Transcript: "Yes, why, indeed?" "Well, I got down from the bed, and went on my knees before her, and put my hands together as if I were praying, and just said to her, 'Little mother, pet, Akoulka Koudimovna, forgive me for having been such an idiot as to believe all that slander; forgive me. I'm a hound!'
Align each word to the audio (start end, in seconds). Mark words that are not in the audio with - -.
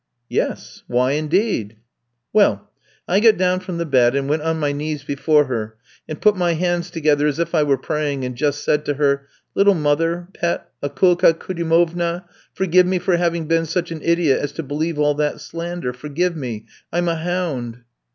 "Yes, 0.29 0.81
why, 0.87 1.11
indeed?" 1.11 1.77
"Well, 2.33 2.71
I 3.07 3.19
got 3.19 3.37
down 3.37 3.59
from 3.59 3.77
the 3.77 3.85
bed, 3.85 4.15
and 4.15 4.27
went 4.27 4.41
on 4.41 4.57
my 4.59 4.71
knees 4.71 5.03
before 5.03 5.45
her, 5.45 5.75
and 6.09 6.19
put 6.19 6.35
my 6.35 6.53
hands 6.55 6.89
together 6.89 7.27
as 7.27 7.37
if 7.37 7.53
I 7.53 7.61
were 7.61 7.77
praying, 7.77 8.25
and 8.25 8.35
just 8.35 8.63
said 8.63 8.83
to 8.85 8.95
her, 8.95 9.27
'Little 9.53 9.75
mother, 9.75 10.27
pet, 10.33 10.67
Akoulka 10.81 11.35
Koudimovna, 11.35 12.23
forgive 12.51 12.87
me 12.87 12.97
for 12.97 13.17
having 13.17 13.45
been 13.45 13.67
such 13.67 13.91
an 13.91 14.01
idiot 14.01 14.39
as 14.41 14.53
to 14.53 14.63
believe 14.63 14.97
all 14.97 15.13
that 15.13 15.39
slander; 15.39 15.93
forgive 15.93 16.35
me. 16.35 16.65
I'm 16.91 17.07
a 17.07 17.17
hound!' 17.17 17.83